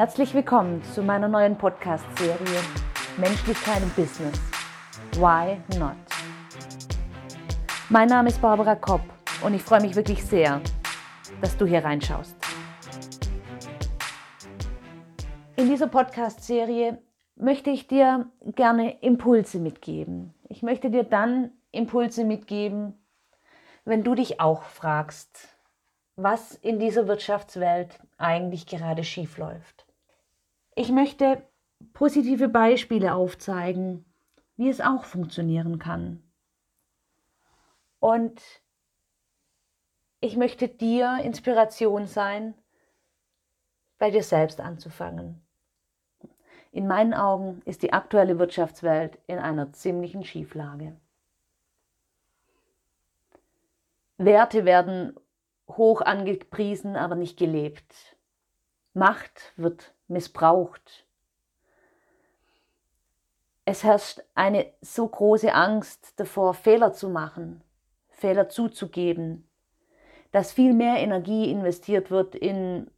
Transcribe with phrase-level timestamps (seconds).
[0.00, 2.60] Herzlich willkommen zu meiner neuen Podcast-Serie
[3.18, 4.40] Menschlichkeit im Business.
[5.16, 5.94] Why not?
[7.90, 9.02] Mein Name ist Barbara Kopp
[9.42, 10.62] und ich freue mich wirklich sehr,
[11.42, 12.34] dass du hier reinschaust.
[15.56, 16.96] In dieser Podcast-Serie
[17.36, 20.32] möchte ich dir gerne Impulse mitgeben.
[20.48, 22.94] Ich möchte dir dann Impulse mitgeben,
[23.84, 25.48] wenn du dich auch fragst,
[26.16, 29.84] was in dieser Wirtschaftswelt eigentlich gerade schief läuft.
[30.74, 31.46] Ich möchte
[31.92, 34.04] positive Beispiele aufzeigen,
[34.56, 36.22] wie es auch funktionieren kann.
[37.98, 38.40] Und
[40.20, 42.54] ich möchte dir Inspiration sein,
[43.98, 45.42] bei dir selbst anzufangen.
[46.72, 50.96] In meinen Augen ist die aktuelle Wirtschaftswelt in einer ziemlichen Schieflage.
[54.18, 55.14] Werte werden
[55.68, 58.16] hoch angepriesen, aber nicht gelebt.
[58.92, 61.06] Macht wird missbraucht.
[63.64, 67.62] Es herrscht eine so große Angst davor, Fehler zu machen,
[68.08, 69.48] Fehler zuzugeben,
[70.32, 72.90] dass viel mehr Energie investiert wird in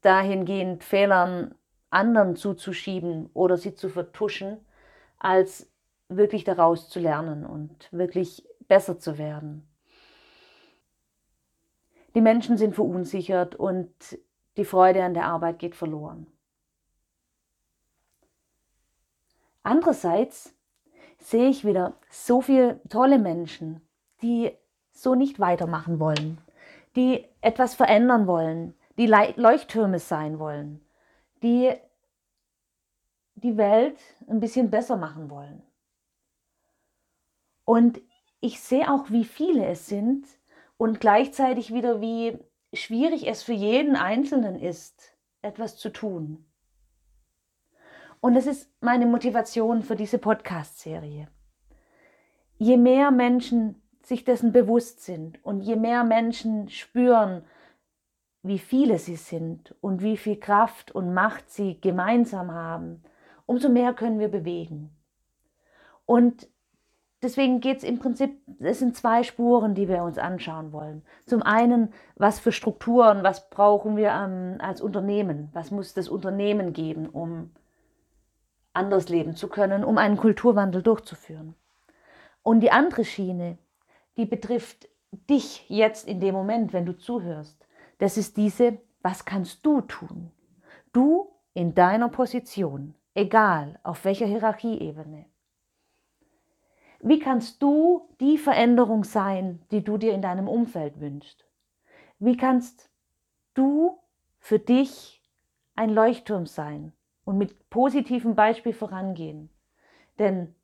[0.00, 1.54] dahingehend Fehlern
[1.90, 4.64] anderen zuzuschieben oder sie zu vertuschen,
[5.18, 5.70] als
[6.08, 9.68] wirklich daraus zu lernen und wirklich besser zu werden.
[12.14, 13.90] Die Menschen sind verunsichert und
[14.56, 16.26] die Freude an der Arbeit geht verloren.
[19.62, 20.54] Andererseits
[21.18, 23.80] sehe ich wieder so viele tolle Menschen,
[24.22, 24.56] die
[24.92, 26.38] so nicht weitermachen wollen,
[26.96, 30.84] die etwas verändern wollen, die Leuchttürme sein wollen,
[31.42, 31.72] die
[33.34, 35.62] die Welt ein bisschen besser machen wollen.
[37.64, 38.00] Und
[38.40, 40.26] ich sehe auch, wie viele es sind,
[40.76, 42.38] und gleichzeitig wieder, wie
[42.72, 46.46] schwierig es für jeden Einzelnen ist, etwas zu tun.
[48.20, 51.28] Und das ist meine Motivation für diese Podcast-Serie.
[52.56, 57.44] Je mehr Menschen sich dessen bewusst sind und je mehr Menschen spüren,
[58.42, 63.02] wie viele sie sind und wie viel Kraft und Macht sie gemeinsam haben,
[63.46, 64.90] umso mehr können wir bewegen.
[66.06, 66.48] Und
[67.22, 71.02] Deswegen geht es im Prinzip, es sind zwei Spuren, die wir uns anschauen wollen.
[71.24, 76.72] Zum einen, was für Strukturen, was brauchen wir ähm, als Unternehmen, was muss das Unternehmen
[76.72, 77.50] geben, um
[78.72, 81.54] anders leben zu können, um einen Kulturwandel durchzuführen.
[82.42, 83.56] Und die andere Schiene,
[84.16, 84.88] die betrifft
[85.30, 87.56] dich jetzt in dem Moment, wenn du zuhörst.
[87.98, 90.32] Das ist diese, was kannst du tun?
[90.92, 95.26] Du in deiner Position, egal auf welcher Hierarchieebene.
[97.04, 101.44] Wie kannst du die Veränderung sein, die du dir in deinem Umfeld wünschst?
[102.20, 102.90] Wie kannst
[103.54, 103.98] du
[104.38, 105.20] für dich
[105.74, 106.92] ein Leuchtturm sein
[107.24, 109.50] und mit positivem Beispiel vorangehen?
[110.20, 110.54] Denn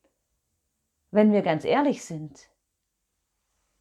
[1.11, 2.49] wenn wir ganz ehrlich sind,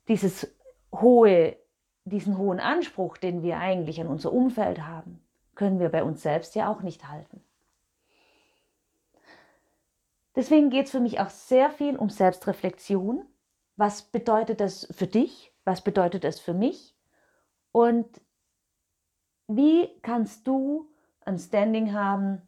[0.08, 0.52] dieses
[0.92, 1.58] hohe,
[2.06, 5.22] diesen hohen Anspruch, den wir eigentlich an unser Umfeld haben,
[5.54, 7.44] können wir bei uns selbst ja auch nicht halten.
[10.38, 13.26] Deswegen geht es für mich auch sehr viel um Selbstreflexion.
[13.76, 15.52] Was bedeutet das für dich?
[15.66, 16.96] Was bedeutet es für mich?
[17.72, 18.22] Und
[19.48, 22.44] wie kannst du ein Standing haben,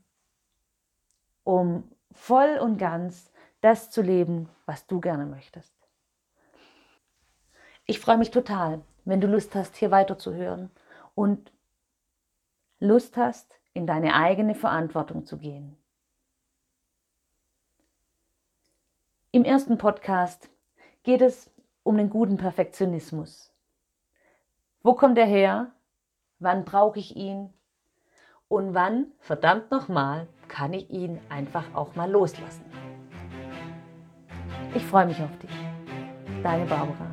[1.43, 5.73] um voll und ganz das zu leben, was du gerne möchtest?
[7.87, 10.69] Ich freue mich total, wenn du Lust hast, hier weiterzuhören
[11.15, 11.51] und
[12.79, 15.75] Lust hast, in deine eigene Verantwortung zu gehen.
[19.31, 20.49] Im ersten Podcast
[21.03, 21.51] geht es
[21.83, 23.53] um den guten Perfektionismus.
[24.81, 25.71] Wo kommt er her?
[26.39, 27.53] Wann brauche ich ihn?
[28.47, 32.65] Und wann, verdammt nochmal, kann ich ihn einfach auch mal loslassen?
[34.73, 35.51] Ich freue mich auf dich.
[36.41, 37.08] Deine Barbara.